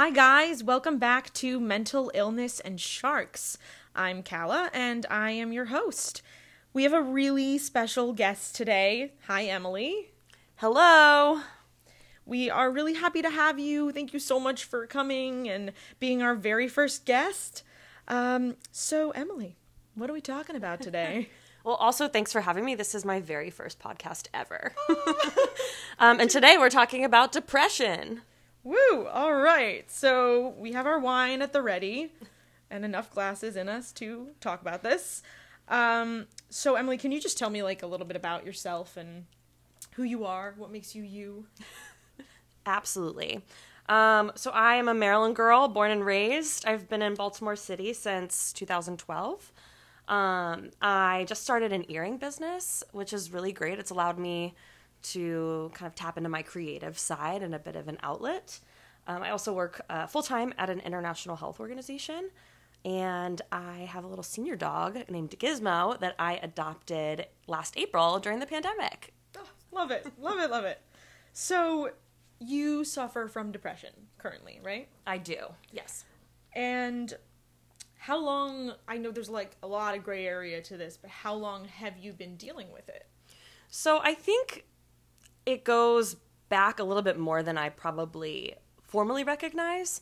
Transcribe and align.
Hi, 0.00 0.08
guys. 0.08 0.64
Welcome 0.64 0.96
back 0.96 1.30
to 1.34 1.60
Mental 1.60 2.10
Illness 2.14 2.58
and 2.58 2.80
Sharks. 2.80 3.58
I'm 3.94 4.22
Calla, 4.22 4.70
and 4.72 5.04
I 5.10 5.32
am 5.32 5.52
your 5.52 5.66
host. 5.66 6.22
We 6.72 6.84
have 6.84 6.94
a 6.94 7.02
really 7.02 7.58
special 7.58 8.14
guest 8.14 8.56
today. 8.56 9.12
Hi, 9.26 9.44
Emily. 9.44 10.12
Hello. 10.56 11.42
We 12.24 12.48
are 12.48 12.70
really 12.70 12.94
happy 12.94 13.20
to 13.20 13.28
have 13.28 13.58
you. 13.58 13.92
Thank 13.92 14.14
you 14.14 14.20
so 14.20 14.40
much 14.40 14.64
for 14.64 14.86
coming 14.86 15.46
and 15.50 15.70
being 15.98 16.22
our 16.22 16.34
very 16.34 16.66
first 16.66 17.04
guest. 17.04 17.62
Um, 18.08 18.56
so, 18.72 19.10
Emily, 19.10 19.58
what 19.96 20.08
are 20.08 20.14
we 20.14 20.22
talking 20.22 20.56
about 20.56 20.80
today? 20.80 21.28
Well, 21.62 21.74
also, 21.74 22.08
thanks 22.08 22.32
for 22.32 22.40
having 22.40 22.64
me. 22.64 22.74
This 22.74 22.94
is 22.94 23.04
my 23.04 23.20
very 23.20 23.50
first 23.50 23.78
podcast 23.78 24.28
ever. 24.32 24.72
um, 25.98 26.18
and 26.18 26.30
today 26.30 26.56
we're 26.56 26.70
talking 26.70 27.04
about 27.04 27.32
depression. 27.32 28.22
Woo! 28.62 29.06
All 29.10 29.34
right. 29.34 29.90
So, 29.90 30.54
we 30.58 30.72
have 30.72 30.86
our 30.86 30.98
wine 30.98 31.40
at 31.40 31.52
the 31.52 31.62
ready 31.62 32.12
and 32.70 32.84
enough 32.84 33.10
glasses 33.10 33.56
in 33.56 33.68
us 33.68 33.90
to 33.92 34.28
talk 34.40 34.60
about 34.60 34.82
this. 34.82 35.22
Um, 35.68 36.26
so, 36.50 36.74
Emily, 36.74 36.98
can 36.98 37.10
you 37.10 37.20
just 37.20 37.38
tell 37.38 37.48
me 37.48 37.62
like 37.62 37.82
a 37.82 37.86
little 37.86 38.06
bit 38.06 38.16
about 38.16 38.44
yourself 38.44 38.96
and 38.96 39.24
who 39.92 40.02
you 40.02 40.24
are? 40.26 40.54
What 40.58 40.70
makes 40.70 40.94
you 40.94 41.02
you? 41.02 41.46
Absolutely. 42.66 43.42
Um, 43.88 44.32
so, 44.34 44.50
I 44.50 44.74
am 44.76 44.88
a 44.88 44.94
Maryland 44.94 45.36
girl, 45.36 45.66
born 45.66 45.90
and 45.90 46.04
raised. 46.04 46.66
I've 46.66 46.86
been 46.88 47.00
in 47.00 47.14
Baltimore 47.14 47.56
City 47.56 47.94
since 47.94 48.52
2012. 48.52 49.52
Um, 50.06 50.70
I 50.82 51.24
just 51.26 51.42
started 51.42 51.72
an 51.72 51.90
earring 51.90 52.18
business, 52.18 52.84
which 52.92 53.12
is 53.14 53.32
really 53.32 53.52
great. 53.52 53.78
It's 53.78 53.90
allowed 53.90 54.18
me 54.18 54.54
to 55.02 55.70
kind 55.74 55.86
of 55.86 55.94
tap 55.94 56.16
into 56.16 56.28
my 56.28 56.42
creative 56.42 56.98
side 56.98 57.42
and 57.42 57.54
a 57.54 57.58
bit 57.58 57.76
of 57.76 57.88
an 57.88 57.98
outlet. 58.02 58.60
Um, 59.06 59.22
I 59.22 59.30
also 59.30 59.52
work 59.52 59.80
uh, 59.88 60.06
full 60.06 60.22
time 60.22 60.54
at 60.58 60.70
an 60.70 60.80
international 60.80 61.36
health 61.36 61.58
organization, 61.60 62.30
and 62.84 63.40
I 63.50 63.88
have 63.90 64.04
a 64.04 64.06
little 64.06 64.22
senior 64.22 64.56
dog 64.56 64.98
named 65.08 65.30
Gizmo 65.38 65.98
that 66.00 66.14
I 66.18 66.38
adopted 66.42 67.26
last 67.46 67.76
April 67.76 68.18
during 68.18 68.40
the 68.40 68.46
pandemic. 68.46 69.12
Oh, 69.36 69.48
love 69.72 69.90
it. 69.90 70.06
Love 70.18 70.38
it. 70.38 70.50
Love 70.50 70.64
it. 70.64 70.80
So, 71.32 71.90
you 72.40 72.84
suffer 72.84 73.28
from 73.28 73.52
depression 73.52 73.90
currently, 74.18 74.60
right? 74.62 74.88
I 75.06 75.18
do, 75.18 75.36
yes. 75.72 76.04
And 76.54 77.14
how 77.96 78.18
long, 78.18 78.72
I 78.88 78.96
know 78.96 79.10
there's 79.10 79.28
like 79.28 79.56
a 79.62 79.66
lot 79.66 79.96
of 79.96 80.02
gray 80.02 80.26
area 80.26 80.60
to 80.62 80.76
this, 80.76 80.96
but 80.96 81.10
how 81.10 81.34
long 81.34 81.66
have 81.66 81.98
you 81.98 82.12
been 82.12 82.36
dealing 82.36 82.72
with 82.72 82.88
it? 82.88 83.06
So 83.68 84.00
I 84.02 84.14
think 84.14 84.64
it 85.46 85.64
goes 85.64 86.16
back 86.48 86.78
a 86.78 86.84
little 86.84 87.02
bit 87.02 87.18
more 87.18 87.42
than 87.42 87.56
I 87.56 87.68
probably 87.68 88.54
formally 88.82 89.24
recognize 89.24 90.00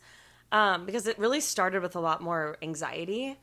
um, 0.50 0.86
because 0.86 1.06
it 1.06 1.18
really 1.18 1.40
started 1.40 1.82
with 1.82 1.94
a 1.94 2.00
lot 2.00 2.22
more 2.22 2.56
anxiety. 2.62 3.36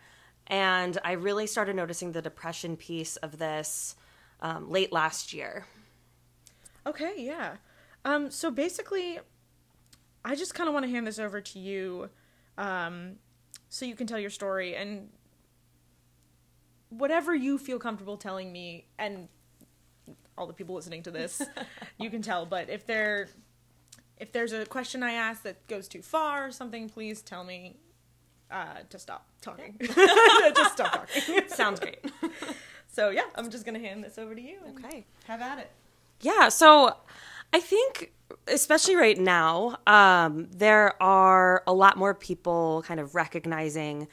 And 0.47 0.97
I 1.03 1.13
really 1.13 1.47
started 1.47 1.75
noticing 1.75 2.11
the 2.11 2.21
depression 2.21 2.77
piece 2.77 3.15
of 3.17 3.37
this 3.37 3.95
um, 4.41 4.69
late 4.69 4.91
last 4.91 5.33
year. 5.33 5.65
Okay, 6.85 7.13
yeah. 7.17 7.55
Um, 8.03 8.29
so 8.29 8.51
basically, 8.51 9.19
I 10.23 10.35
just 10.35 10.53
kind 10.53 10.67
of 10.67 10.73
want 10.73 10.85
to 10.85 10.91
hand 10.91 11.07
this 11.07 11.17
over 11.17 11.41
to 11.41 11.59
you 11.59 12.09
um, 12.57 13.15
so 13.69 13.85
you 13.85 13.95
can 13.95 14.05
tell 14.07 14.19
your 14.19 14.29
story 14.29 14.75
and 14.75 15.09
whatever 16.89 17.33
you 17.35 17.57
feel 17.57 17.79
comfortable 17.79 18.17
telling 18.17 18.51
me 18.51 18.85
and 18.97 19.27
all 20.37 20.47
the 20.47 20.53
people 20.53 20.75
listening 20.75 21.03
to 21.03 21.11
this 21.11 21.41
you 21.99 22.09
can 22.09 22.21
tell. 22.21 22.45
But 22.45 22.69
if 22.69 22.85
there 22.85 23.27
if 24.17 24.31
there's 24.31 24.53
a 24.53 24.65
question 24.65 25.03
i 25.03 25.11
ask 25.11 25.43
that 25.43 25.67
goes 25.67 25.87
too 25.87 26.01
far 26.01 26.47
or 26.47 26.51
something 26.51 26.87
please 26.89 27.21
tell 27.21 27.43
me 27.43 27.75
uh, 28.51 28.75
to 28.89 28.97
stop 28.99 29.27
talking. 29.41 29.75
Just 29.81 30.73
stop 30.73 31.07
talking. 31.09 31.47
Sounds 31.49 31.79
great. 31.79 31.99
so 32.87 33.09
yeah 33.09 33.23
i'm 33.35 33.49
just 33.49 33.65
gonna 33.65 33.79
hand 33.79 34.03
this 34.03 34.17
over 34.17 34.33
to 34.35 34.41
you 34.41 34.57
Okay. 34.77 35.05
have 35.27 35.41
at 35.41 35.59
it. 35.59 35.71
Yeah, 36.21 36.47
so 36.49 36.95
I 37.51 37.59
think 37.59 38.13
especially 38.47 38.95
right 38.95 39.17
now, 39.17 39.77
um, 39.85 40.47
there 40.51 41.01
are 41.03 41.61
a 41.67 41.73
lot 41.73 41.97
more 41.97 42.13
people 42.13 42.83
kind 42.87 42.99
of 43.01 43.15
recognizing 43.15 44.07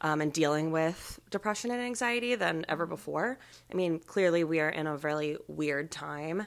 um, 0.00 0.20
and 0.20 0.32
dealing 0.32 0.70
with 0.70 1.18
depression 1.30 1.70
and 1.70 1.80
anxiety 1.80 2.34
than 2.34 2.64
ever 2.68 2.86
before. 2.86 3.38
I 3.70 3.74
mean, 3.74 3.98
clearly 3.98 4.44
we 4.44 4.60
are 4.60 4.68
in 4.68 4.86
a 4.86 4.96
really 4.96 5.36
weird 5.48 5.90
time, 5.90 6.46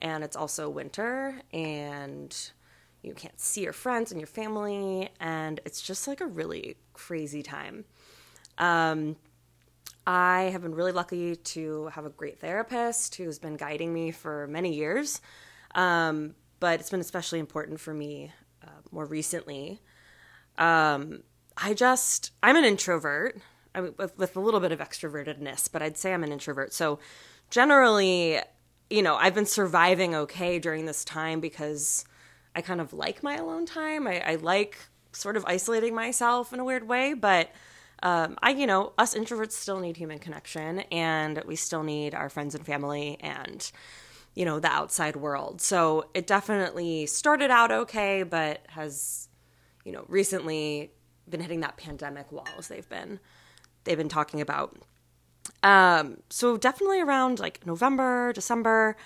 and 0.00 0.24
it's 0.24 0.36
also 0.36 0.68
winter, 0.68 1.40
and 1.52 2.36
you 3.02 3.14
can't 3.14 3.38
see 3.40 3.62
your 3.62 3.72
friends 3.72 4.10
and 4.10 4.20
your 4.20 4.26
family, 4.26 5.08
and 5.20 5.60
it's 5.64 5.80
just 5.80 6.08
like 6.08 6.20
a 6.20 6.26
really 6.26 6.76
crazy 6.92 7.42
time. 7.42 7.84
Um, 8.58 9.16
I 10.06 10.44
have 10.52 10.62
been 10.62 10.74
really 10.74 10.92
lucky 10.92 11.36
to 11.36 11.86
have 11.88 12.06
a 12.06 12.10
great 12.10 12.40
therapist 12.40 13.16
who's 13.16 13.38
been 13.38 13.56
guiding 13.56 13.92
me 13.92 14.10
for 14.10 14.46
many 14.46 14.74
years. 14.74 15.20
Um, 15.74 16.34
but 16.60 16.80
it's 16.80 16.90
been 16.90 17.00
especially 17.00 17.38
important 17.38 17.80
for 17.80 17.94
me 17.94 18.32
uh, 18.62 18.70
more 18.90 19.04
recently. 19.04 19.80
Um, 20.56 21.22
I 21.60 21.74
just, 21.74 22.30
I'm 22.42 22.56
an 22.56 22.64
introvert 22.64 23.40
I 23.74 23.80
with, 23.80 24.16
with 24.16 24.36
a 24.36 24.40
little 24.40 24.60
bit 24.60 24.72
of 24.72 24.78
extrovertedness, 24.78 25.70
but 25.70 25.82
I'd 25.82 25.96
say 25.96 26.12
I'm 26.12 26.24
an 26.24 26.32
introvert. 26.32 26.72
So 26.72 26.98
generally, 27.50 28.40
you 28.90 29.02
know, 29.02 29.16
I've 29.16 29.34
been 29.34 29.46
surviving 29.46 30.14
okay 30.14 30.58
during 30.58 30.86
this 30.86 31.04
time 31.04 31.40
because 31.40 32.04
I 32.54 32.62
kind 32.62 32.80
of 32.80 32.92
like 32.92 33.22
my 33.22 33.36
alone 33.36 33.66
time. 33.66 34.06
I, 34.06 34.20
I 34.20 34.34
like 34.36 34.78
sort 35.12 35.36
of 35.36 35.44
isolating 35.46 35.94
myself 35.94 36.52
in 36.52 36.60
a 36.60 36.64
weird 36.64 36.88
way, 36.88 37.14
but 37.14 37.50
um, 38.02 38.36
I, 38.40 38.50
you 38.50 38.66
know, 38.66 38.92
us 38.96 39.14
introverts 39.14 39.52
still 39.52 39.80
need 39.80 39.96
human 39.96 40.18
connection 40.18 40.80
and 40.92 41.42
we 41.46 41.56
still 41.56 41.82
need 41.82 42.14
our 42.14 42.28
friends 42.30 42.54
and 42.54 42.64
family 42.64 43.18
and, 43.20 43.70
you 44.34 44.44
know, 44.44 44.60
the 44.60 44.70
outside 44.70 45.16
world. 45.16 45.60
So 45.60 46.08
it 46.14 46.26
definitely 46.26 47.06
started 47.06 47.50
out 47.50 47.72
okay, 47.72 48.22
but 48.22 48.64
has, 48.68 49.28
you 49.84 49.92
know, 49.92 50.04
recently 50.08 50.92
been 51.30 51.40
hitting 51.40 51.60
that 51.60 51.76
pandemic 51.76 52.30
wall 52.32 52.48
as 52.58 52.68
they've 52.68 52.88
been, 52.88 53.20
they've 53.84 53.98
been 53.98 54.08
talking 54.08 54.40
about. 54.40 54.76
Um, 55.62 56.18
so 56.30 56.56
definitely 56.56 57.00
around 57.00 57.38
like 57.38 57.66
November, 57.66 58.32
December, 58.32 58.96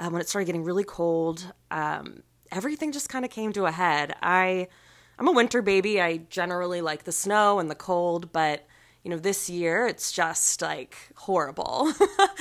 um, 0.00 0.12
when 0.12 0.22
it 0.22 0.28
started 0.28 0.46
getting 0.46 0.64
really 0.64 0.84
cold, 0.84 1.52
um, 1.70 2.22
everything 2.52 2.92
just 2.92 3.08
kind 3.08 3.24
of 3.24 3.30
came 3.30 3.52
to 3.52 3.66
a 3.66 3.72
head. 3.72 4.14
I, 4.22 4.68
I'm 5.18 5.28
a 5.28 5.32
winter 5.32 5.62
baby. 5.62 6.00
I 6.00 6.18
generally 6.30 6.80
like 6.80 7.04
the 7.04 7.12
snow 7.12 7.58
and 7.58 7.70
the 7.70 7.74
cold, 7.74 8.32
but 8.32 8.66
you 9.02 9.10
know, 9.10 9.18
this 9.18 9.48
year 9.48 9.86
it's 9.86 10.12
just 10.12 10.60
like 10.60 10.96
horrible. 11.14 11.92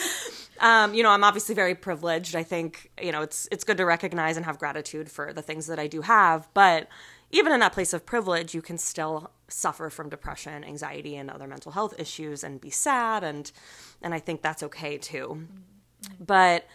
um, 0.59 0.93
you 0.93 1.03
know, 1.03 1.09
I'm 1.09 1.23
obviously 1.23 1.55
very 1.55 1.75
privileged. 1.75 2.35
I 2.35 2.43
think, 2.43 2.91
you 3.01 3.11
know, 3.11 3.21
it's 3.21 3.47
it's 3.51 3.63
good 3.63 3.77
to 3.77 3.85
recognize 3.85 4.37
and 4.37 4.45
have 4.45 4.59
gratitude 4.59 5.09
for 5.09 5.33
the 5.33 5.41
things 5.41 5.67
that 5.67 5.79
I 5.79 5.87
do 5.87 6.01
have, 6.01 6.47
but 6.53 6.87
even 7.31 7.51
in 7.51 7.59
that 7.59 7.73
place 7.73 7.93
of 7.93 8.05
privilege, 8.05 8.53
you 8.53 8.61
can 8.61 8.77
still 8.77 9.31
suffer 9.49 9.89
from 9.89 10.09
depression, 10.09 10.63
anxiety, 10.63 11.15
and 11.15 11.29
other 11.29 11.47
mental 11.47 11.71
health 11.71 11.93
issues 11.97 12.43
and 12.43 12.61
be 12.61 12.69
sad 12.69 13.23
and 13.23 13.51
and 14.01 14.13
I 14.13 14.19
think 14.19 14.41
that's 14.41 14.63
okay 14.63 14.97
too. 14.97 15.47
But 16.19 16.67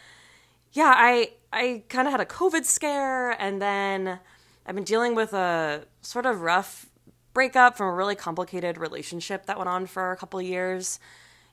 yeah, 0.72 0.92
I 0.94 1.32
I 1.52 1.84
kind 1.88 2.06
of 2.06 2.12
had 2.12 2.20
a 2.20 2.26
COVID 2.26 2.64
scare 2.64 3.30
and 3.32 3.60
then 3.60 4.18
I've 4.66 4.74
been 4.74 4.84
dealing 4.84 5.14
with 5.14 5.32
a 5.32 5.84
sort 6.02 6.26
of 6.26 6.41
rough 6.41 6.86
breakup 7.32 7.76
from 7.76 7.88
a 7.88 7.92
really 7.92 8.14
complicated 8.14 8.78
relationship 8.78 9.46
that 9.46 9.56
went 9.56 9.68
on 9.68 9.86
for 9.86 10.12
a 10.12 10.16
couple 10.16 10.41
years 10.41 10.98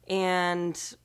and 0.08 0.96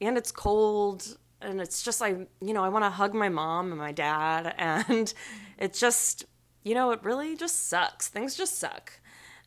and 0.00 0.18
it's 0.18 0.32
cold 0.32 1.16
and 1.40 1.60
it's 1.60 1.82
just 1.82 2.00
like 2.00 2.28
you 2.40 2.52
know 2.52 2.64
I 2.64 2.68
want 2.68 2.84
to 2.84 2.90
hug 2.90 3.14
my 3.14 3.28
mom 3.28 3.70
and 3.70 3.78
my 3.78 3.92
dad 3.92 4.54
and 4.58 5.12
it 5.58 5.74
just 5.74 6.24
you 6.64 6.74
know 6.74 6.90
it 6.90 7.00
really 7.02 7.36
just 7.36 7.68
sucks 7.68 8.08
things 8.08 8.34
just 8.34 8.58
suck 8.58 8.92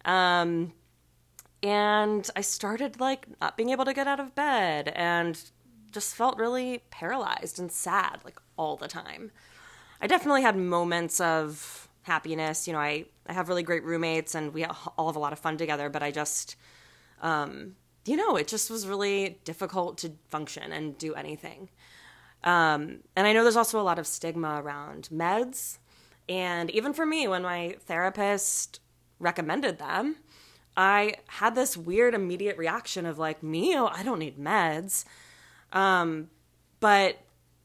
um 0.05 0.71
and 1.63 2.29
I 2.35 2.41
started 2.41 2.99
like 2.99 3.27
not 3.41 3.57
being 3.57 3.69
able 3.69 3.85
to 3.85 3.93
get 3.93 4.07
out 4.07 4.19
of 4.19 4.35
bed 4.35 4.93
and 4.95 5.39
just 5.91 6.15
felt 6.15 6.37
really 6.37 6.83
paralyzed 6.91 7.59
and 7.59 7.71
sad 7.71 8.19
like 8.23 8.39
all 8.57 8.77
the 8.77 8.87
time 8.87 9.31
I 9.99 10.07
definitely 10.07 10.43
had 10.43 10.55
moments 10.55 11.19
of 11.19 11.89
happiness. 12.03 12.67
You 12.67 12.73
know, 12.73 12.79
I, 12.79 13.05
I 13.27 13.33
have 13.33 13.49
really 13.49 13.63
great 13.63 13.83
roommates 13.83 14.35
and 14.35 14.53
we 14.53 14.65
all 14.65 15.07
have 15.07 15.15
a 15.15 15.19
lot 15.19 15.33
of 15.33 15.39
fun 15.39 15.57
together, 15.57 15.89
but 15.89 16.03
I 16.03 16.11
just, 16.11 16.55
um, 17.21 17.75
you 18.05 18.15
know, 18.15 18.35
it 18.35 18.47
just 18.47 18.69
was 18.69 18.87
really 18.87 19.39
difficult 19.43 19.97
to 19.99 20.11
function 20.29 20.71
and 20.71 20.97
do 20.97 21.13
anything. 21.13 21.69
Um, 22.43 22.99
and 23.15 23.27
I 23.27 23.33
know 23.33 23.43
there's 23.43 23.57
also 23.57 23.79
a 23.79 23.83
lot 23.83 23.99
of 23.99 24.07
stigma 24.07 24.61
around 24.61 25.09
meds. 25.11 25.79
And 26.29 26.69
even 26.71 26.93
for 26.93 27.05
me, 27.05 27.27
when 27.27 27.41
my 27.41 27.75
therapist 27.85 28.79
recommended 29.19 29.79
them, 29.79 30.17
I 30.75 31.15
had 31.27 31.55
this 31.55 31.75
weird 31.75 32.13
immediate 32.13 32.57
reaction 32.57 33.05
of 33.05 33.17
like, 33.17 33.41
me, 33.41 33.77
oh, 33.77 33.87
I 33.87 34.03
don't 34.03 34.19
need 34.19 34.37
meds. 34.37 35.05
Um, 35.73 36.29
but 36.79 37.17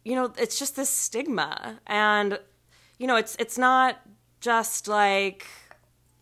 you 0.04 0.14
know, 0.14 0.32
it's 0.38 0.58
just 0.58 0.76
this 0.76 0.88
stigma, 0.88 1.80
and 1.86 2.38
you 2.98 3.06
know, 3.06 3.16
it's 3.16 3.36
it's 3.38 3.56
not 3.56 4.00
just 4.40 4.88
like 4.88 5.46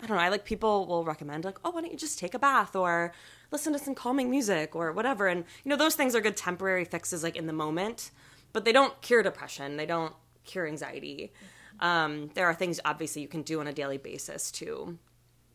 I 0.03 0.07
don't 0.07 0.17
know. 0.17 0.23
I 0.23 0.29
like 0.29 0.45
people 0.45 0.87
will 0.87 1.05
recommend 1.05 1.45
like, 1.45 1.59
oh, 1.65 1.71
why 1.71 1.81
don't 1.81 1.91
you 1.91 1.97
just 1.97 2.19
take 2.19 2.35
a 2.35 2.39
bath 2.39 2.77
or 2.77 3.13
listen 3.51 3.73
to 3.73 3.79
some 3.79 3.95
calming 3.95 4.31
music 4.31 4.77
or 4.77 4.93
whatever. 4.93 5.27
And 5.29 5.45
you 5.65 5.71
know, 5.71 5.77
those 5.77 5.95
things 5.95 6.15
are 6.15 6.21
good 6.21 6.37
temporary 6.37 6.85
fixes 6.85 7.23
like 7.23 7.37
in 7.37 7.47
the 7.47 7.53
moment, 7.53 8.11
but 8.53 8.65
they 8.65 8.73
don't 8.73 9.01
cure 9.01 9.23
depression. 9.23 9.77
They 9.77 9.87
don't 9.87 10.15
cure 10.45 10.67
anxiety. 10.67 11.33
Um, 11.81 12.31
there 12.35 12.47
are 12.47 12.55
things 12.55 12.79
obviously 12.85 13.23
you 13.23 13.29
can 13.29 13.43
do 13.43 13.61
on 13.61 13.67
a 13.67 13.73
daily 13.73 13.99
basis 13.99 14.51
to, 14.53 14.99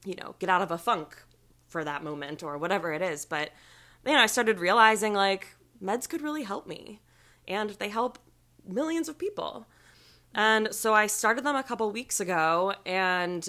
you 0.03 0.15
know, 0.15 0.35
get 0.39 0.49
out 0.49 0.61
of 0.61 0.71
a 0.71 0.77
funk 0.77 1.15
for 1.67 1.83
that 1.83 2.03
moment 2.03 2.43
or 2.43 2.57
whatever 2.57 2.93
it 2.93 3.01
is. 3.01 3.25
But 3.25 3.51
know, 4.13 4.19
I 4.19 4.27
started 4.27 4.59
realizing 4.59 5.13
like 5.13 5.47
meds 5.83 6.07
could 6.07 6.21
really 6.21 6.43
help 6.43 6.67
me, 6.67 7.01
and 7.47 7.71
they 7.71 7.89
help 7.89 8.19
millions 8.67 9.09
of 9.09 9.17
people. 9.17 9.67
And 10.33 10.73
so 10.73 10.93
I 10.93 11.07
started 11.07 11.43
them 11.43 11.55
a 11.55 11.63
couple 11.63 11.89
weeks 11.91 12.19
ago, 12.19 12.73
and 12.85 13.47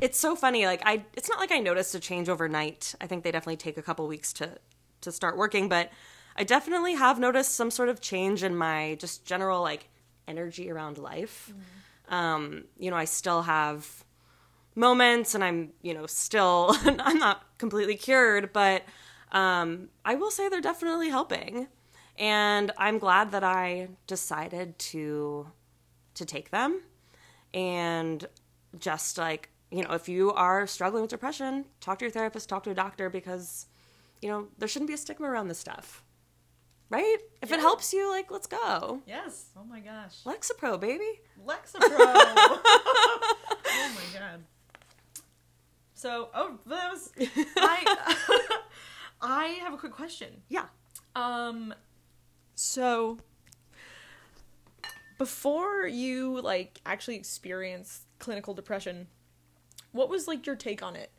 it's 0.00 0.18
so 0.18 0.36
funny. 0.36 0.66
Like 0.66 0.82
I, 0.84 1.04
it's 1.14 1.28
not 1.28 1.38
like 1.38 1.52
I 1.52 1.58
noticed 1.58 1.94
a 1.94 2.00
change 2.00 2.28
overnight. 2.28 2.94
I 3.00 3.06
think 3.06 3.24
they 3.24 3.32
definitely 3.32 3.56
take 3.56 3.76
a 3.76 3.82
couple 3.82 4.06
weeks 4.06 4.32
to 4.34 4.58
to 5.02 5.12
start 5.12 5.36
working, 5.36 5.68
but 5.68 5.90
I 6.36 6.44
definitely 6.44 6.94
have 6.94 7.18
noticed 7.18 7.54
some 7.54 7.70
sort 7.70 7.90
of 7.90 8.00
change 8.00 8.42
in 8.42 8.56
my 8.56 8.96
just 8.98 9.26
general 9.26 9.60
like 9.60 9.88
energy 10.26 10.70
around 10.70 10.96
life. 10.96 11.52
Mm. 11.52 11.60
Um, 12.08 12.64
you 12.78 12.90
know, 12.90 12.96
I 12.96 13.04
still 13.04 13.42
have 13.42 14.04
moments, 14.74 15.34
and 15.34 15.42
I'm 15.44 15.72
you 15.82 15.94
know 15.94 16.06
still 16.06 16.74
I'm 16.84 17.18
not 17.18 17.42
completely 17.58 17.96
cured, 17.96 18.52
but 18.52 18.82
um, 19.32 19.88
I 20.04 20.14
will 20.14 20.30
say 20.30 20.48
they're 20.48 20.60
definitely 20.60 21.08
helping, 21.08 21.68
and 22.18 22.72
I'm 22.78 22.98
glad 22.98 23.32
that 23.32 23.44
I 23.44 23.88
decided 24.06 24.78
to 24.90 25.48
to 26.14 26.24
take 26.24 26.50
them 26.50 26.80
and 27.52 28.26
just 28.78 29.18
like 29.18 29.50
you 29.74 29.82
know, 29.82 29.92
if 29.92 30.08
you 30.08 30.30
are 30.32 30.68
struggling 30.68 31.02
with 31.02 31.10
depression, 31.10 31.64
talk 31.80 31.98
to 31.98 32.04
your 32.04 32.12
therapist, 32.12 32.48
talk 32.48 32.62
to 32.62 32.70
a 32.70 32.74
doctor 32.74 33.10
because, 33.10 33.66
you 34.22 34.28
know, 34.28 34.46
there 34.56 34.68
shouldn't 34.68 34.86
be 34.86 34.94
a 34.94 34.96
stigma 34.96 35.28
around 35.28 35.48
this 35.48 35.58
stuff. 35.58 36.04
Right? 36.94 37.16
If 37.42 37.50
yeah. 37.50 37.56
it 37.56 37.60
helps 37.60 37.92
you, 37.92 38.08
like, 38.08 38.30
let's 38.30 38.46
go. 38.46 39.00
Yes. 39.04 39.46
Oh 39.56 39.64
my 39.64 39.80
gosh. 39.80 40.22
Lexapro, 40.24 40.80
baby. 40.80 41.22
Lexapro. 41.44 41.80
oh 41.98 42.60
my 43.66 44.16
god. 44.16 44.44
So, 45.94 46.28
oh, 46.32 46.56
that 46.66 46.92
was. 46.92 47.10
I, 47.56 48.60
I 49.20 49.44
have 49.64 49.74
a 49.74 49.76
quick 49.76 49.90
question. 49.90 50.42
Yeah. 50.48 50.66
Um, 51.16 51.74
so 52.54 53.18
before 55.18 55.88
you 55.88 56.40
like 56.42 56.80
actually 56.86 57.16
experience 57.16 58.02
clinical 58.20 58.54
depression, 58.54 59.08
what 59.90 60.08
was 60.08 60.28
like 60.28 60.46
your 60.46 60.54
take 60.54 60.84
on 60.84 60.94
it? 60.94 61.10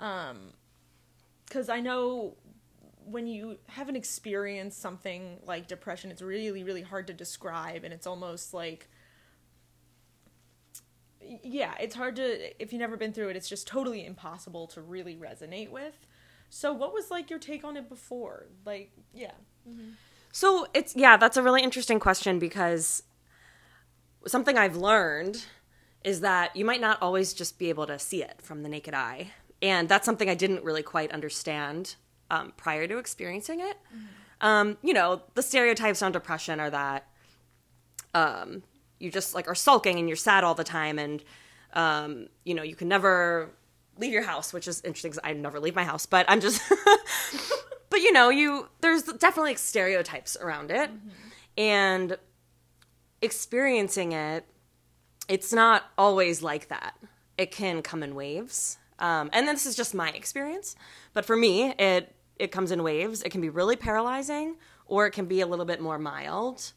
Um, 0.00 0.54
because 1.46 1.68
I 1.68 1.78
know 1.78 2.34
when 3.06 3.26
you 3.26 3.58
haven't 3.66 3.96
experienced 3.96 4.80
something 4.80 5.38
like 5.46 5.66
depression, 5.68 6.10
it's 6.10 6.22
really, 6.22 6.64
really 6.64 6.82
hard 6.82 7.06
to 7.08 7.12
describe, 7.12 7.84
and 7.84 7.92
it's 7.92 8.06
almost 8.06 8.54
like, 8.54 8.88
yeah, 11.42 11.74
it's 11.80 11.94
hard 11.94 12.16
to 12.16 12.62
if 12.62 12.72
you've 12.72 12.80
never 12.80 12.96
been 12.96 13.12
through 13.12 13.28
it. 13.28 13.36
It's 13.36 13.48
just 13.48 13.66
totally 13.66 14.04
impossible 14.04 14.66
to 14.68 14.80
really 14.80 15.16
resonate 15.16 15.70
with. 15.70 16.06
So, 16.50 16.72
what 16.72 16.92
was 16.92 17.10
like 17.10 17.30
your 17.30 17.38
take 17.38 17.64
on 17.64 17.76
it 17.76 17.88
before? 17.88 18.46
Like, 18.64 18.92
yeah. 19.14 19.32
Mm-hmm. 19.68 19.92
So 20.32 20.66
it's 20.74 20.96
yeah, 20.96 21.18
that's 21.18 21.36
a 21.36 21.42
really 21.42 21.62
interesting 21.62 22.00
question 22.00 22.38
because 22.38 23.02
something 24.26 24.56
I've 24.56 24.76
learned 24.76 25.44
is 26.04 26.20
that 26.20 26.56
you 26.56 26.64
might 26.64 26.80
not 26.80 27.00
always 27.00 27.32
just 27.32 27.58
be 27.58 27.68
able 27.68 27.86
to 27.86 27.98
see 27.98 28.22
it 28.22 28.40
from 28.42 28.62
the 28.62 28.68
naked 28.68 28.94
eye. 28.94 29.30
And 29.60 29.88
that's 29.88 30.04
something 30.04 30.28
I 30.28 30.34
didn't 30.34 30.64
really 30.64 30.82
quite 30.82 31.12
understand 31.12 31.94
um, 32.32 32.52
prior 32.56 32.88
to 32.88 32.98
experiencing 32.98 33.60
it. 33.60 33.76
Mm-hmm. 33.94 34.46
Um, 34.46 34.78
you 34.82 34.92
know, 34.92 35.22
the 35.34 35.42
stereotypes 35.42 36.02
on 36.02 36.10
depression 36.10 36.58
are 36.58 36.70
that 36.70 37.06
um, 38.14 38.64
you 38.98 39.10
just 39.10 39.34
like 39.34 39.46
are 39.48 39.54
sulking 39.54 39.98
and 39.98 40.08
you're 40.08 40.16
sad 40.16 40.42
all 40.42 40.54
the 40.54 40.64
time, 40.64 40.98
and 40.98 41.22
um, 41.74 42.26
you 42.44 42.54
know 42.54 42.62
you 42.62 42.74
can 42.74 42.88
never 42.88 43.50
leave 43.98 44.12
your 44.12 44.24
house, 44.24 44.52
which 44.52 44.66
is 44.66 44.80
interesting 44.80 45.12
because 45.12 45.22
I 45.22 45.32
never 45.34 45.60
leave 45.60 45.76
my 45.76 45.84
house. 45.84 46.06
But 46.06 46.26
I'm 46.28 46.40
just, 46.40 46.60
but 47.90 48.00
you 48.00 48.12
know, 48.12 48.30
you 48.30 48.68
there's 48.80 49.04
definitely 49.04 49.54
stereotypes 49.54 50.36
around 50.40 50.72
it, 50.72 50.90
mm-hmm. 50.90 51.08
and 51.56 52.16
experiencing 53.20 54.10
it 54.10 54.44
it's 55.28 55.52
not 55.52 55.84
always 55.96 56.42
like 56.42 56.68
that. 56.68 56.94
It 57.38 57.50
can 57.50 57.82
come 57.82 58.02
in 58.02 58.14
waves. 58.14 58.78
Um, 58.98 59.30
and 59.32 59.48
this 59.48 59.66
is 59.66 59.74
just 59.74 59.94
my 59.94 60.10
experience. 60.10 60.76
But 61.14 61.24
for 61.24 61.36
me, 61.36 61.72
it 61.78 62.14
it 62.42 62.50
comes 62.50 62.72
in 62.72 62.82
waves. 62.82 63.22
It 63.22 63.30
can 63.30 63.40
be 63.40 63.48
really 63.48 63.76
paralyzing, 63.76 64.56
or 64.86 65.06
it 65.06 65.12
can 65.12 65.26
be 65.26 65.40
a 65.40 65.46
little 65.46 65.64
bit 65.64 65.80
more 65.80 65.96
mild. 65.96 66.72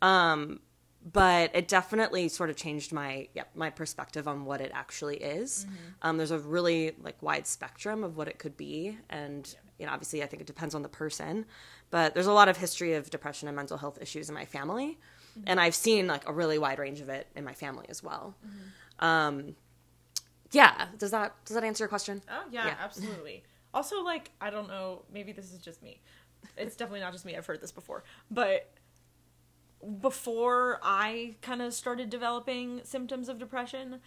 Um, 0.00 0.60
but 1.04 1.50
it 1.54 1.68
definitely 1.68 2.28
sort 2.28 2.48
of 2.48 2.56
changed 2.56 2.92
my 2.92 3.28
yeah, 3.34 3.44
my 3.54 3.68
perspective 3.68 4.26
on 4.26 4.46
what 4.46 4.62
it 4.62 4.70
actually 4.72 5.16
is. 5.16 5.66
Mm-hmm. 5.66 5.74
Um, 6.00 6.16
there's 6.16 6.30
a 6.30 6.38
really 6.38 6.92
like 7.02 7.22
wide 7.22 7.46
spectrum 7.46 8.04
of 8.04 8.16
what 8.16 8.26
it 8.26 8.38
could 8.38 8.56
be, 8.56 8.96
and 9.10 9.54
you 9.78 9.84
know, 9.84 9.92
obviously, 9.92 10.22
I 10.22 10.26
think 10.26 10.40
it 10.40 10.46
depends 10.46 10.74
on 10.74 10.80
the 10.80 10.88
person. 10.88 11.44
But 11.90 12.14
there's 12.14 12.26
a 12.26 12.32
lot 12.32 12.48
of 12.48 12.56
history 12.56 12.94
of 12.94 13.10
depression 13.10 13.48
and 13.48 13.54
mental 13.54 13.76
health 13.76 13.98
issues 14.00 14.30
in 14.30 14.34
my 14.34 14.46
family, 14.46 14.98
mm-hmm. 15.38 15.42
and 15.46 15.60
I've 15.60 15.74
seen 15.74 16.06
like 16.06 16.26
a 16.26 16.32
really 16.32 16.56
wide 16.56 16.78
range 16.78 17.02
of 17.02 17.10
it 17.10 17.26
in 17.36 17.44
my 17.44 17.54
family 17.54 17.84
as 17.90 18.02
well. 18.02 18.34
Mm-hmm. 18.46 19.04
Um, 19.04 19.56
yeah, 20.52 20.86
does 20.96 21.10
that 21.10 21.34
does 21.44 21.54
that 21.54 21.64
answer 21.64 21.84
your 21.84 21.88
question? 21.88 22.22
Oh 22.30 22.44
yeah, 22.50 22.68
yeah. 22.68 22.76
absolutely. 22.80 23.42
Also, 23.74 24.02
like 24.02 24.30
I 24.40 24.50
don't 24.50 24.68
know, 24.68 25.02
maybe 25.12 25.32
this 25.32 25.52
is 25.52 25.58
just 25.58 25.82
me. 25.82 26.00
It's 26.56 26.76
definitely 26.76 27.00
not 27.00 27.12
just 27.12 27.24
me. 27.24 27.36
I've 27.36 27.46
heard 27.46 27.60
this 27.60 27.72
before, 27.72 28.04
but 28.30 28.70
before 30.00 30.78
I 30.82 31.36
kind 31.40 31.60
of 31.60 31.74
started 31.74 32.08
developing 32.08 32.80
symptoms 32.84 33.28
of 33.28 33.38
depression, 33.38 34.00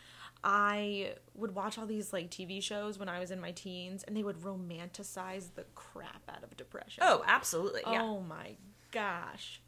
I 0.44 1.16
would 1.34 1.54
watch 1.56 1.78
all 1.78 1.86
these 1.86 2.14
like 2.14 2.30
TV 2.30 2.62
shows 2.62 2.98
when 2.98 3.10
I 3.10 3.20
was 3.20 3.32
in 3.32 3.42
my 3.42 3.52
teens 3.52 4.04
and 4.04 4.16
they 4.16 4.24
would 4.24 4.38
romanticize 4.38 5.54
the 5.56 5.66
crap 5.76 6.22
out 6.30 6.44
of 6.44 6.56
depression. 6.56 7.04
Oh, 7.06 7.24
absolutely. 7.28 7.82
Yeah. 7.86 8.04
Oh 8.04 8.22
my 8.22 8.56
gosh. 8.92 9.62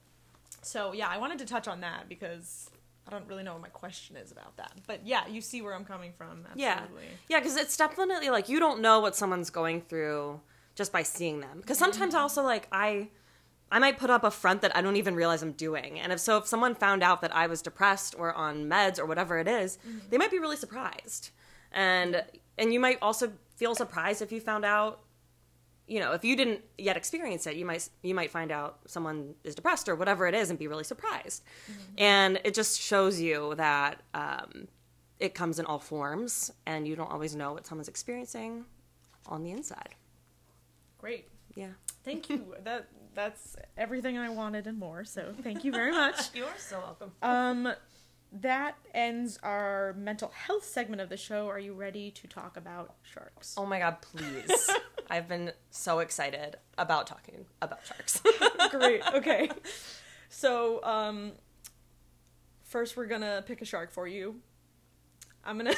So 0.61 0.93
yeah, 0.93 1.07
I 1.07 1.17
wanted 1.17 1.39
to 1.39 1.45
touch 1.45 1.67
on 1.67 1.81
that 1.81 2.07
because 2.07 2.69
I 3.07 3.11
don't 3.11 3.27
really 3.27 3.43
know 3.43 3.53
what 3.53 3.61
my 3.61 3.69
question 3.69 4.17
is 4.17 4.31
about 4.31 4.57
that. 4.57 4.73
But 4.85 5.05
yeah, 5.05 5.27
you 5.27 5.41
see 5.41 5.61
where 5.61 5.73
I'm 5.73 5.85
coming 5.85 6.11
from. 6.11 6.45
Absolutely. 6.45 7.03
Yeah, 7.05 7.37
yeah, 7.37 7.39
because 7.39 7.55
it's 7.55 7.77
definitely 7.77 8.29
like 8.29 8.49
you 8.49 8.59
don't 8.59 8.81
know 8.81 8.99
what 8.99 9.15
someone's 9.15 9.49
going 9.49 9.81
through 9.81 10.41
just 10.75 10.91
by 10.91 11.03
seeing 11.03 11.39
them. 11.39 11.59
Because 11.61 11.77
sometimes 11.77 12.13
mm-hmm. 12.13 12.21
also 12.21 12.43
like 12.43 12.67
I. 12.71 13.09
I 13.69 13.79
might 13.79 13.97
put 13.97 14.09
up 14.09 14.23
a 14.23 14.31
front 14.31 14.61
that 14.61 14.77
I 14.77 14.81
don't 14.81 14.95
even 14.95 15.13
realize 15.13 15.43
I'm 15.43 15.51
doing. 15.51 15.99
And 15.99 16.13
if 16.13 16.21
so, 16.21 16.37
if 16.37 16.47
someone 16.47 16.73
found 16.73 17.03
out 17.03 17.19
that 17.19 17.35
I 17.35 17.47
was 17.47 17.61
depressed 17.61 18.15
or 18.17 18.33
on 18.33 18.69
meds 18.69 18.97
or 18.97 19.05
whatever 19.05 19.39
it 19.39 19.47
is, 19.49 19.77
mm-hmm. 19.85 20.07
they 20.09 20.17
might 20.17 20.31
be 20.31 20.39
really 20.39 20.55
surprised. 20.55 21.31
And 21.73 22.23
and 22.57 22.71
you 22.71 22.79
might 22.79 22.97
also 23.01 23.33
feel 23.57 23.75
surprised 23.75 24.21
if 24.21 24.31
you 24.31 24.39
found 24.39 24.63
out 24.63 25.01
you 25.87 25.99
know, 25.99 26.11
if 26.11 26.25
you 26.25 26.35
didn't 26.35 26.61
yet 26.77 26.97
experience 26.97 27.47
it, 27.47 27.55
you 27.55 27.65
might 27.65 27.87
you 28.03 28.13
might 28.13 28.29
find 28.29 28.51
out 28.51 28.79
someone 28.87 29.35
is 29.43 29.55
depressed 29.55 29.87
or 29.87 29.95
whatever 29.95 30.27
it 30.27 30.35
is, 30.35 30.49
and 30.49 30.59
be 30.59 30.67
really 30.67 30.83
surprised. 30.83 31.43
Mm-hmm. 31.71 31.81
And 31.97 32.41
it 32.43 32.53
just 32.53 32.79
shows 32.79 33.19
you 33.21 33.55
that 33.55 34.01
um, 34.13 34.67
it 35.19 35.33
comes 35.33 35.59
in 35.59 35.65
all 35.65 35.79
forms, 35.79 36.51
and 36.65 36.87
you 36.87 36.95
don't 36.95 37.11
always 37.11 37.35
know 37.35 37.53
what 37.53 37.65
someone's 37.65 37.87
experiencing 37.87 38.65
on 39.25 39.43
the 39.43 39.51
inside. 39.51 39.95
Great. 40.97 41.29
Yeah. 41.55 41.69
Thank 42.03 42.29
you. 42.29 42.55
that 42.63 42.87
that's 43.13 43.55
everything 43.77 44.17
I 44.17 44.29
wanted 44.29 44.67
and 44.67 44.77
more. 44.77 45.05
So 45.05 45.33
thank 45.41 45.63
you 45.63 45.71
very 45.71 45.91
much. 45.91 46.15
You're 46.35 46.47
so 46.57 46.79
welcome. 46.79 47.11
Um, 47.21 47.73
that 48.31 48.77
ends 48.93 49.39
our 49.41 49.95
mental 49.97 50.29
health 50.29 50.65
segment 50.65 51.01
of 51.01 51.09
the 51.09 51.17
show. 51.17 51.47
Are 51.47 51.59
you 51.59 51.73
ready 51.73 52.11
to 52.11 52.27
talk 52.27 52.57
about 52.57 52.95
sharks? 53.01 53.55
Oh 53.57 53.65
my 53.65 53.79
god, 53.79 54.01
please. 54.01 54.69
I've 55.09 55.27
been 55.27 55.51
so 55.69 55.99
excited 55.99 56.57
about 56.77 57.07
talking 57.07 57.45
about 57.61 57.79
sharks. 57.85 58.21
Great. 58.71 59.01
Okay. 59.13 59.49
So, 60.29 60.83
um 60.83 61.33
first 62.63 62.97
we're 62.97 63.05
going 63.05 63.21
to 63.21 63.43
pick 63.47 63.61
a 63.61 63.65
shark 63.65 63.91
for 63.91 64.07
you. 64.07 64.41
I'm 65.45 65.57
going 65.57 65.71
to 65.73 65.77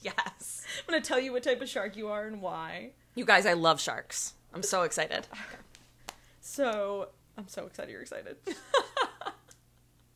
Yes. 0.00 0.64
I'm 0.78 0.90
going 0.90 1.02
to 1.02 1.06
tell 1.06 1.20
you 1.20 1.32
what 1.32 1.42
type 1.42 1.60
of 1.60 1.68
shark 1.68 1.96
you 1.96 2.08
are 2.08 2.26
and 2.26 2.40
why. 2.40 2.92
You 3.14 3.24
guys, 3.24 3.44
I 3.46 3.52
love 3.52 3.80
sharks. 3.80 4.34
I'm 4.54 4.62
so 4.62 4.82
excited. 4.82 5.26
So, 6.40 7.10
I'm 7.36 7.46
so 7.46 7.66
excited 7.66 7.90
you're 7.92 8.00
excited. 8.00 8.36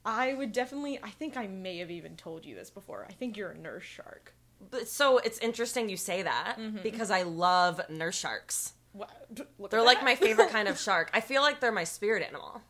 I 0.05 0.33
would 0.33 0.53
definitely. 0.53 0.99
I 1.03 1.11
think 1.11 1.37
I 1.37 1.47
may 1.47 1.77
have 1.79 1.91
even 1.91 2.17
told 2.17 2.47
you 2.47 2.55
this 2.55 2.71
before. 2.71 3.07
I 3.09 3.13
think 3.13 3.37
you're 3.37 3.51
a 3.51 3.59
nurse 3.59 3.85
shark. 3.85 4.35
But 4.71 4.89
so 4.89 5.19
it's 5.19 5.39
interesting 5.39 5.89
you 5.89 5.97
say 5.97 6.23
that 6.23 6.57
mm-hmm. 6.59 6.79
because 6.83 7.11
I 7.11 7.23
love 7.23 7.81
nurse 7.89 8.17
sharks. 8.17 8.73
They're 9.71 9.83
like 9.83 10.03
my 10.03 10.15
favorite 10.15 10.51
kind 10.51 10.69
of 10.69 10.79
shark. 10.87 11.11
I 11.13 11.21
feel 11.21 11.43
like 11.43 11.61
they're 11.61 11.73
my 11.73 11.85
spirit 11.85 12.23
animal. 12.27 12.61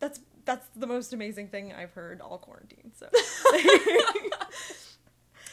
That's 0.00 0.20
that's 0.44 0.66
the 0.76 0.86
most 0.86 1.12
amazing 1.12 1.48
thing 1.48 1.72
I've 1.72 1.92
heard 1.92 2.20
all 2.20 2.38
quarantine. 2.38 2.92
So 2.94 3.08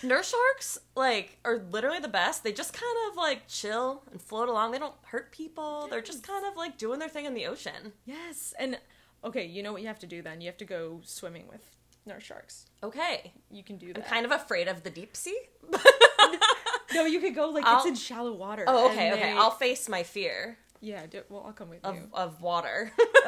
Nurse 0.04 0.32
sharks, 0.32 0.80
like, 0.96 1.38
are 1.46 1.62
literally 1.70 2.00
the 2.00 2.08
best. 2.08 2.44
They 2.44 2.52
just 2.52 2.74
kind 2.74 2.96
of 3.10 3.18
like 3.18 3.48
chill 3.48 4.02
and 4.12 4.20
float 4.20 4.50
along. 4.50 4.72
They 4.72 4.80
don't 4.80 4.96
hurt 5.06 5.32
people. 5.32 5.88
They're 5.90 6.02
just 6.02 6.26
kind 6.26 6.46
of 6.46 6.58
like 6.58 6.78
doing 6.78 7.00
their 7.00 7.10
thing 7.10 7.26
in 7.26 7.36
the 7.36 7.46
ocean. 7.46 7.94
Yes, 8.06 8.54
and 8.58 8.80
okay, 9.24 9.46
you 9.46 9.62
know 9.62 9.72
what 9.72 9.82
you 9.82 9.88
have 9.88 10.00
to 10.00 10.08
do 10.08 10.22
then? 10.22 10.42
You 10.42 10.48
have 10.48 10.58
to 10.58 10.66
go 10.66 11.02
swimming 11.04 11.48
with 11.48 11.62
nurse 12.06 12.24
sharks. 12.24 12.66
Okay. 12.84 13.34
You 13.50 13.64
can 13.64 13.78
do 13.78 13.94
that. 13.94 14.04
I'm 14.04 14.10
kind 14.10 14.26
of 14.26 14.32
afraid 14.32 14.68
of 14.68 14.84
the 14.84 14.90
deep 14.90 15.16
sea. 15.16 15.38
no, 16.94 17.06
you 17.06 17.20
could 17.20 17.36
go 17.36 17.50
like 17.50 17.66
I'll- 17.66 17.80
it's 17.80 17.88
in 17.88 17.96
shallow 17.96 18.34
water. 18.34 18.66
Oh, 18.68 18.92
okay, 18.92 19.12
okay. 19.14 19.22
they- 19.22 19.38
I'll 19.38 19.52
face 19.52 19.88
my 19.90 20.04
fear 20.04 20.58
yeah. 20.82 21.06
Do, 21.06 21.22
well, 21.30 21.44
I'll 21.46 21.54
come 21.54 21.70
with 21.70 21.86
of, 21.86 21.96
you. 21.96 22.08
of 22.14 22.42
water. 22.42 22.92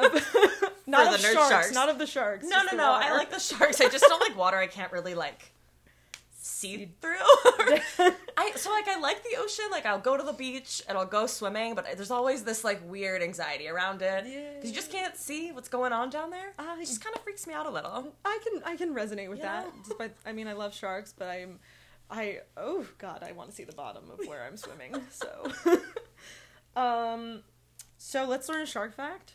not 0.86 1.10
the 1.10 1.14
of 1.14 1.22
nurse 1.22 1.32
sharks, 1.32 1.48
sharks. 1.48 1.72
not 1.72 1.88
of 1.88 1.98
the 1.98 2.06
sharks. 2.06 2.44
no, 2.46 2.62
no, 2.62 2.70
the 2.70 2.76
no. 2.76 2.92
I 2.92 3.12
like 3.12 3.30
the 3.30 3.38
sharks. 3.38 3.80
I 3.80 3.88
just 3.88 4.04
don't 4.04 4.20
like 4.20 4.36
water 4.36 4.58
I 4.58 4.66
can't 4.66 4.92
really 4.92 5.14
like 5.14 5.52
see 6.64 6.88
through. 7.00 7.10
I 8.36 8.52
so 8.56 8.70
like 8.70 8.88
I 8.88 8.98
like 9.00 9.22
the 9.22 9.36
ocean. 9.38 9.66
Like 9.70 9.86
I'll 9.86 10.00
go 10.00 10.16
to 10.16 10.22
the 10.22 10.32
beach 10.32 10.82
and 10.88 10.96
I'll 10.98 11.06
go 11.06 11.26
swimming, 11.26 11.74
but 11.74 11.84
there's 11.96 12.10
always 12.10 12.44
this 12.44 12.64
like 12.64 12.80
weird 12.88 13.22
anxiety 13.22 13.68
around 13.68 14.02
it 14.02 14.24
Yeah. 14.26 14.66
you 14.66 14.72
just 14.74 14.90
can't 14.90 15.16
see 15.16 15.52
what's 15.52 15.68
going 15.68 15.92
on 15.92 16.10
down 16.10 16.30
there. 16.30 16.52
Ah, 16.58 16.76
it 16.76 16.86
just 16.86 17.02
kind 17.02 17.14
of 17.16 17.22
freaks 17.22 17.46
me 17.46 17.54
out 17.54 17.66
a 17.66 17.70
little. 17.70 18.12
I 18.24 18.38
can 18.44 18.62
I 18.64 18.76
can 18.76 18.94
resonate 18.94 19.28
with 19.30 19.42
that. 19.42 19.66
Despite 19.84 20.12
I 20.26 20.32
mean 20.32 20.48
I 20.48 20.52
love 20.54 20.74
sharks, 20.74 21.14
but 21.16 21.28
I'm 21.28 21.58
I 22.10 22.40
oh 22.56 22.84
god, 22.98 23.22
I 23.22 23.32
want 23.32 23.50
to 23.50 23.54
see 23.56 23.64
the 23.64 23.72
bottom 23.72 24.04
of 24.10 24.26
where 24.26 24.42
I'm 24.44 24.56
swimming. 24.56 24.94
So 25.10 25.50
um 26.76 27.42
so 27.96 28.24
let's 28.26 28.48
learn 28.48 28.62
a 28.62 28.66
shark 28.66 28.94
fact. 28.94 29.34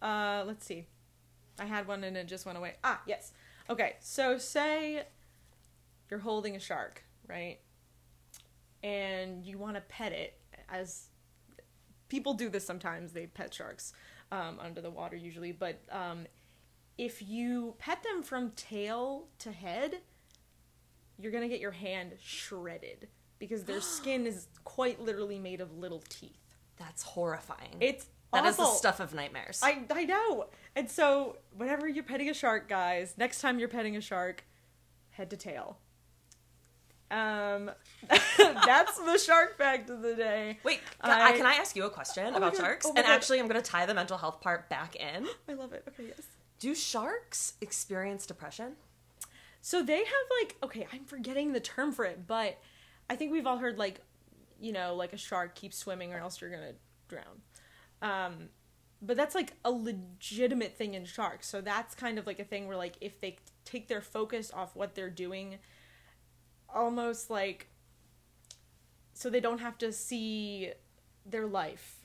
Uh 0.00 0.44
let's 0.46 0.64
see. 0.64 0.86
I 1.58 1.64
had 1.64 1.88
one 1.88 2.04
and 2.04 2.16
it 2.16 2.26
just 2.28 2.44
went 2.46 2.58
away. 2.58 2.74
Ah, 2.84 3.00
yes. 3.06 3.32
Okay, 3.68 3.96
so 4.00 4.38
say 4.38 5.04
you're 6.10 6.20
holding 6.20 6.56
a 6.56 6.60
shark, 6.60 7.02
right? 7.28 7.58
And 8.82 9.44
you 9.44 9.58
want 9.58 9.76
to 9.76 9.80
pet 9.82 10.12
it 10.12 10.38
as 10.68 11.08
people 12.08 12.34
do 12.34 12.48
this 12.48 12.64
sometimes. 12.64 13.12
They 13.12 13.26
pet 13.26 13.52
sharks 13.52 13.92
um, 14.32 14.58
under 14.60 14.80
the 14.80 14.90
water 14.90 15.16
usually, 15.16 15.52
but 15.52 15.80
um, 15.90 16.26
if 16.98 17.22
you 17.22 17.74
pet 17.78 18.02
them 18.02 18.22
from 18.22 18.50
tail 18.52 19.28
to 19.40 19.52
head, 19.52 20.00
you're 21.18 21.32
gonna 21.32 21.48
get 21.48 21.60
your 21.60 21.72
hand 21.72 22.12
shredded 22.22 23.08
because 23.38 23.64
their 23.64 23.80
skin 23.80 24.26
is 24.26 24.48
quite 24.64 25.00
literally 25.00 25.38
made 25.38 25.60
of 25.60 25.76
little 25.76 26.02
teeth. 26.08 26.56
That's 26.78 27.02
horrifying. 27.02 27.76
It's 27.80 28.06
that 28.32 28.44
is 28.44 28.56
the 28.56 28.66
stuff 28.66 29.00
of 29.00 29.14
nightmares. 29.14 29.60
I 29.62 29.84
I 29.90 30.04
know. 30.04 30.46
And 30.74 30.90
so 30.90 31.38
whenever 31.56 31.88
you're 31.88 32.04
petting 32.04 32.28
a 32.28 32.34
shark, 32.34 32.68
guys, 32.68 33.14
next 33.16 33.40
time 33.40 33.58
you're 33.58 33.68
petting 33.68 33.96
a 33.96 34.00
shark, 34.00 34.44
head 35.10 35.30
to 35.30 35.36
tail. 35.36 35.78
Um, 37.10 37.70
that's 38.38 38.98
the 38.98 39.18
shark 39.18 39.56
fact 39.58 39.90
of 39.90 40.02
the 40.02 40.14
day. 40.14 40.58
Wait, 40.64 40.80
can 41.02 41.10
I- 41.10 41.28
I, 41.28 41.32
can 41.36 41.46
I 41.46 41.54
ask 41.54 41.76
you 41.76 41.84
a 41.84 41.90
question 41.90 42.32
my 42.32 42.38
about 42.38 42.52
God. 42.54 42.60
sharks? 42.60 42.86
Oh 42.86 42.92
and 42.96 43.04
God. 43.04 43.12
actually, 43.12 43.38
I'm 43.40 43.48
going 43.48 43.62
to 43.62 43.70
tie 43.70 43.86
the 43.86 43.94
mental 43.94 44.18
health 44.18 44.40
part 44.40 44.68
back 44.68 44.96
in. 44.96 45.26
I 45.48 45.52
love 45.54 45.72
it. 45.72 45.84
Okay, 45.88 46.08
yes. 46.08 46.26
Do 46.58 46.74
sharks 46.74 47.54
experience 47.60 48.26
depression? 48.26 48.72
So 49.60 49.82
they 49.82 49.98
have 49.98 50.06
like 50.40 50.56
okay, 50.62 50.86
I'm 50.92 51.04
forgetting 51.04 51.52
the 51.52 51.60
term 51.60 51.92
for 51.92 52.04
it, 52.04 52.26
but 52.26 52.58
I 53.10 53.16
think 53.16 53.32
we've 53.32 53.46
all 53.46 53.58
heard 53.58 53.78
like, 53.78 54.00
you 54.60 54.72
know, 54.72 54.94
like 54.94 55.12
a 55.12 55.16
shark 55.16 55.54
keeps 55.54 55.76
swimming 55.76 56.12
or 56.14 56.18
else 56.18 56.40
you're 56.40 56.50
gonna 56.50 56.72
drown. 57.08 57.42
Um, 58.00 58.48
but 59.02 59.16
that's 59.16 59.34
like 59.34 59.52
a 59.64 59.70
legitimate 59.70 60.76
thing 60.76 60.94
in 60.94 61.04
sharks. 61.04 61.48
So 61.48 61.60
that's 61.60 61.94
kind 61.94 62.18
of 62.18 62.26
like 62.26 62.38
a 62.38 62.44
thing 62.44 62.66
where 62.68 62.76
like 62.76 62.94
if 63.00 63.20
they 63.20 63.38
take 63.64 63.88
their 63.88 64.00
focus 64.00 64.50
off 64.54 64.74
what 64.74 64.94
they're 64.94 65.10
doing, 65.10 65.58
almost 66.74 67.30
like, 67.30 67.68
so 69.14 69.30
they 69.30 69.40
don't 69.40 69.60
have 69.60 69.78
to 69.78 69.92
see 69.92 70.72
their 71.24 71.46
life. 71.46 72.04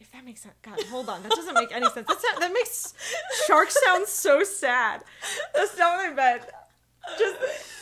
If 0.00 0.12
that 0.12 0.24
makes 0.24 0.40
sense, 0.40 0.54
God, 0.62 0.80
hold 0.90 1.08
on, 1.08 1.22
that 1.22 1.32
doesn't 1.32 1.54
make 1.54 1.72
any 1.72 1.88
sense. 1.90 2.06
That's 2.08 2.24
not, 2.24 2.40
that 2.40 2.52
makes 2.52 2.94
sharks 3.46 3.76
sound 3.84 4.06
so 4.06 4.42
sad. 4.42 5.04
That's 5.54 5.76
not 5.76 5.98
what 5.98 6.10
I 6.10 6.14
meant 6.14 6.42
just 7.18 7.36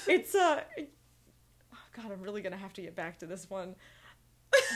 it's 0.06 0.34
uh 0.34 0.60
oh 0.78 1.76
god 1.96 2.12
i'm 2.12 2.22
really 2.22 2.42
gonna 2.42 2.56
have 2.56 2.72
to 2.72 2.82
get 2.82 2.94
back 2.94 3.18
to 3.18 3.26
this 3.26 3.48
one 3.50 3.74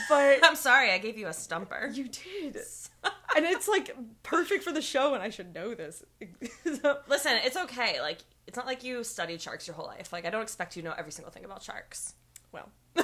but 0.06 0.38
I'm 0.44 0.54
sorry, 0.56 0.90
I 0.90 0.98
gave 0.98 1.16
you 1.16 1.28
a 1.28 1.32
stumper. 1.32 1.90
you 1.94 2.06
did 2.06 2.56
and 3.36 3.46
it's 3.46 3.66
like 3.68 3.96
perfect 4.22 4.64
for 4.64 4.72
the 4.72 4.82
show 4.82 5.14
and 5.14 5.22
i 5.22 5.30
should 5.30 5.54
know 5.54 5.74
this 5.74 6.04
Listen, 7.08 7.32
it's 7.44 7.56
okay. 7.56 8.00
Like, 8.00 8.18
it's 8.46 8.56
not 8.56 8.66
like 8.66 8.82
you 8.84 9.04
studied 9.04 9.40
sharks 9.40 9.66
your 9.66 9.76
whole 9.76 9.86
life. 9.86 10.12
Like, 10.12 10.26
I 10.26 10.30
don't 10.30 10.42
expect 10.42 10.76
you 10.76 10.82
to 10.82 10.88
know 10.88 10.94
every 10.98 11.12
single 11.12 11.30
thing 11.32 11.44
about 11.44 11.62
sharks. 11.62 12.14
well 12.52 12.68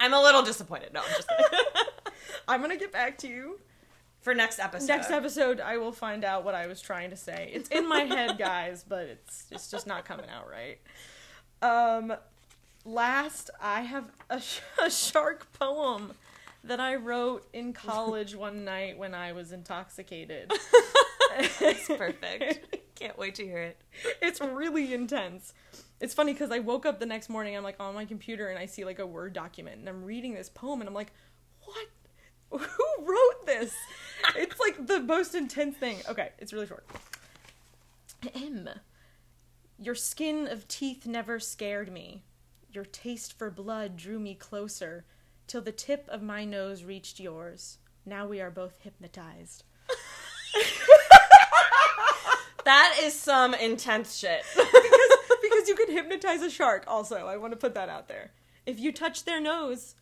I'm 0.00 0.12
a 0.12 0.20
little 0.20 0.42
disappointed. 0.42 0.92
No, 0.92 1.00
I'm 1.00 1.06
just 1.16 1.28
kidding. 1.28 1.64
i'm 2.48 2.60
gonna 2.60 2.76
get 2.76 2.92
back 2.92 3.16
to 3.16 3.26
you 3.26 3.58
For 4.20 4.34
next 4.34 4.58
episode. 4.58 4.86
next 4.88 5.10
episode 5.10 5.60
i 5.60 5.78
will 5.78 5.92
find 5.92 6.24
out 6.24 6.44
what 6.44 6.54
i 6.54 6.66
was 6.66 6.78
trying 6.80 7.08
to 7.08 7.16
say 7.16 7.50
it's 7.54 7.70
in 7.70 7.88
my 7.88 8.00
head 8.00 8.36
guys 8.38 8.84
but 8.86 9.04
it's 9.06 9.46
it's 9.50 9.70
just 9.70 9.86
not 9.86 10.04
coming 10.04 10.26
out 10.28 10.46
right 10.50 10.78
um 11.62 12.12
last 12.84 13.48
i 13.62 13.80
have 13.80 14.10
a, 14.28 14.40
sh- 14.40 14.60
a 14.82 14.90
shark 14.90 15.50
poem 15.54 16.12
that 16.64 16.80
i 16.80 16.94
wrote 16.94 17.46
in 17.54 17.72
college 17.72 18.34
one 18.34 18.62
night 18.64 18.98
when 18.98 19.14
i 19.14 19.32
was 19.32 19.50
intoxicated 19.52 20.52
It's 21.38 21.86
perfect. 21.88 22.76
Can't 22.94 23.18
wait 23.18 23.34
to 23.36 23.44
hear 23.44 23.58
it. 23.58 23.80
it's 24.22 24.40
really 24.40 24.94
intense. 24.94 25.52
It's 26.00 26.14
funny 26.14 26.32
because 26.32 26.50
I 26.50 26.60
woke 26.60 26.86
up 26.86 27.00
the 27.00 27.06
next 27.06 27.28
morning, 27.28 27.56
I'm 27.56 27.64
like 27.64 27.80
on 27.80 27.94
my 27.94 28.04
computer 28.04 28.48
and 28.48 28.58
I 28.58 28.66
see 28.66 28.84
like 28.84 28.98
a 28.98 29.06
Word 29.06 29.32
document 29.32 29.78
and 29.78 29.88
I'm 29.88 30.04
reading 30.04 30.34
this 30.34 30.48
poem 30.48 30.80
and 30.80 30.88
I'm 30.88 30.94
like, 30.94 31.12
what? 31.64 31.88
Who 32.50 32.84
wrote 33.04 33.46
this? 33.46 33.74
it's 34.36 34.60
like 34.60 34.86
the 34.86 35.00
most 35.00 35.34
intense 35.34 35.76
thing. 35.76 35.98
Okay, 36.08 36.30
it's 36.38 36.52
really 36.52 36.66
short. 36.66 36.86
M. 38.34 38.68
Your 39.78 39.94
skin 39.94 40.46
of 40.46 40.68
teeth 40.68 41.06
never 41.06 41.40
scared 41.40 41.92
me. 41.92 42.22
Your 42.70 42.84
taste 42.84 43.36
for 43.36 43.50
blood 43.50 43.96
drew 43.96 44.18
me 44.18 44.34
closer 44.34 45.04
till 45.46 45.62
the 45.62 45.72
tip 45.72 46.08
of 46.08 46.22
my 46.22 46.44
nose 46.44 46.84
reached 46.84 47.20
yours. 47.20 47.78
Now 48.06 48.26
we 48.26 48.40
are 48.40 48.50
both 48.50 48.80
hypnotized. 48.80 49.64
That 52.64 52.98
is 53.02 53.14
some 53.14 53.54
intense 53.54 54.16
shit. 54.16 54.42
because 54.56 55.64
because 55.64 55.68
you 55.68 55.74
can 55.86 55.94
hypnotize 55.94 56.42
a 56.42 56.50
shark. 56.50 56.84
Also, 56.86 57.26
I 57.26 57.36
want 57.36 57.52
to 57.52 57.56
put 57.56 57.74
that 57.74 57.88
out 57.88 58.08
there. 58.08 58.32
If 58.66 58.80
you 58.80 58.92
touch 58.92 59.24
their 59.24 59.40
nose, 59.40 59.94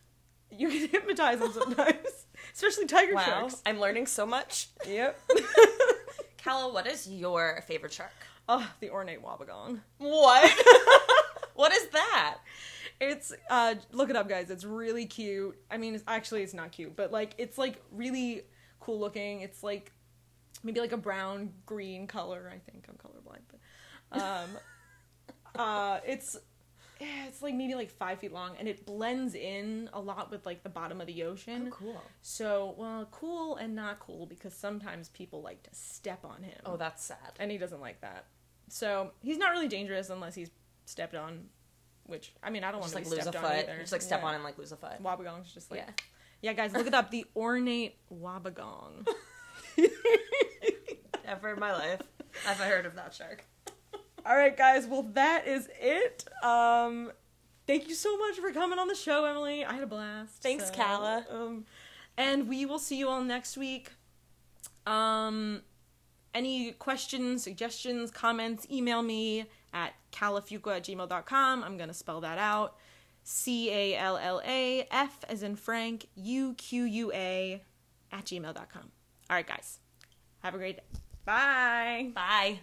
you 0.51 0.69
can 0.69 0.89
hypnotize 0.91 1.41
them 1.41 1.53
sometimes, 1.53 2.27
especially 2.55 2.87
tiger 2.87 3.15
wow. 3.15 3.25
sharks. 3.25 3.63
I'm 3.67 3.81
learning 3.81 4.07
so 4.07 4.27
much. 4.27 4.69
Yep. 4.87 5.19
Calla, 6.39 6.73
what 6.73 6.87
is 6.87 7.09
your 7.09 7.63
favorite 7.67 7.93
shark? 7.93 8.11
oh, 8.49 8.69
the 8.81 8.91
ornate 8.91 9.23
wobbegong. 9.23 9.81
What? 9.99 10.53
what 11.55 11.73
is 11.73 11.87
that? 11.89 12.39
It's 13.01 13.33
uh, 13.51 13.77
look 13.93 14.11
it 14.11 14.17
up, 14.17 14.29
guys. 14.29 14.51
It's 14.51 14.65
really 14.65 15.07
cute. 15.07 15.57
I 15.71 15.77
mean, 15.77 15.95
it's, 15.95 16.05
actually, 16.07 16.43
it's 16.43 16.55
not 16.55 16.73
cute, 16.73 16.97
but 16.97 17.13
like, 17.13 17.35
it's 17.39 17.59
like 17.59 17.81
really 17.91 18.43
cool 18.81 18.99
looking. 18.99 19.41
It's 19.41 19.63
like 19.63 19.93
maybe 20.63 20.81
like 20.81 20.93
a 20.93 20.97
brown 20.97 21.53
green 21.67 22.07
color. 22.07 22.51
I 22.55 22.59
think 22.71 22.87
I'm 22.89 22.97
colorblind, 22.97 23.43
but 24.11 24.21
um, 24.23 24.51
uh, 25.57 26.01
it's 26.07 26.37
it's 27.01 27.43
like 27.43 27.55
maybe 27.55 27.75
like 27.75 27.91
five 27.91 28.21
feet 28.21 28.33
long, 28.33 28.55
and 28.59 28.69
it 28.69 28.87
blends 28.87 29.35
in 29.35 29.91
a 29.93 30.01
lot 30.01 30.31
with 30.31 30.47
like 30.47 30.63
the 30.63 30.69
bottom 30.69 31.01
of 31.01 31.07
the 31.09 31.25
ocean. 31.25 31.71
cool. 31.71 32.01
So, 32.23 32.75
well, 32.79 33.09
cool 33.11 33.57
and 33.57 33.75
not 33.75 33.99
cool 33.99 34.27
because 34.27 34.55
sometimes 34.55 35.09
people 35.09 35.43
like 35.43 35.63
to 35.65 35.71
step 35.75 36.25
on 36.25 36.43
him. 36.45 36.61
Oh, 36.65 36.77
that's 36.77 37.05
sad. 37.05 37.33
and 37.41 37.51
he 37.51 37.59
doesn't 37.59 37.81
like 37.81 38.01
that. 38.03 38.27
So 38.69 39.11
he's 39.21 39.37
not 39.39 39.51
really 39.51 39.69
dangerous 39.69 40.11
unless 40.11 40.35
he's 40.35 40.51
stepped 40.87 41.15
on. 41.15 41.47
Which 42.05 42.33
I 42.43 42.51
mean, 42.51 42.63
I 42.65 42.71
don't 42.71 42.81
want 42.81 42.93
to 42.93 42.99
like 42.99 43.09
lose 43.09 43.27
a 43.27 43.33
foot. 43.33 43.45
either. 43.45 43.79
Just 43.81 43.93
like 43.93 44.03
step 44.03 44.21
Yeah. 44.23 44.29
on 44.29 44.35
and 44.37 44.45
like 44.45 44.59
lose 44.59 44.73
a 44.73 44.77
foot. 44.77 45.03
Wobbegong's 45.03 45.53
just 45.53 45.71
like 45.71 45.81
Yeah. 45.81 45.91
yeah. 46.43 46.53
guys, 46.53 46.73
look 46.73 46.87
it 46.87 46.95
up. 46.95 47.11
The 47.11 47.25
ornate 47.37 47.97
wobbegong. 48.13 49.07
Never 51.33 51.55
in 51.55 51.61
my 51.61 51.73
life 51.73 52.03
have 52.45 52.61
I 52.61 52.67
heard 52.67 52.85
of 52.85 52.95
that 52.95 53.15
shark. 53.15 53.47
All 54.27 54.37
right, 54.37 54.55
guys. 54.55 54.87
Well, 54.87 55.05
that 55.15 55.47
is 55.49 55.67
it. 55.81 56.27
Um, 56.43 57.11
thank 57.67 57.89
you 57.89 57.95
so 57.95 58.19
much 58.19 58.37
for 58.37 58.53
coming 58.53 58.79
on 58.79 58.87
the 58.87 58.95
show, 58.95 59.25
Emily. 59.25 59.65
I 59.65 59.73
had 59.73 59.83
a 59.83 59.87
blast. 59.87 60.43
Thanks, 60.43 60.67
so, 60.67 60.75
Calla. 60.75 61.25
Um, 61.31 61.65
and 62.19 62.51
we 62.51 62.67
will 62.67 62.79
see 62.79 62.99
you 62.99 63.09
all 63.09 63.23
next 63.23 63.57
week. 63.57 63.93
Um, 64.87 65.63
any 66.35 66.73
questions, 66.73 67.43
suggestions, 67.43 68.11
comments, 68.11 68.67
email 68.71 69.01
me 69.01 69.47
at 69.73 69.95
callafuqua 70.13 70.77
at 70.77 70.85
gmail.com. 70.85 71.65
I'm 71.65 71.79
going 71.79 71.89
to 71.89 71.95
spell 71.95 72.21
that 72.21 72.37
out. 72.37 72.77
C 73.25 73.71
A 73.71 73.97
L 73.97 74.19
L 74.19 74.43
A 74.45 74.87
F 74.91 75.25
as 75.31 75.43
in 75.43 75.57
Frank, 75.57 76.09
U 76.15 76.53
Q 76.59 76.85
U 76.85 77.11
A 77.15 77.63
at 78.13 78.27
gmail.com. 78.27 78.91
All 79.31 79.37
right, 79.37 79.47
guys. 79.47 79.79
Have 80.43 80.55
a 80.55 80.59
great 80.59 80.77
day. 80.77 80.99
Bye. 81.25 82.13
Bye. 82.15 82.61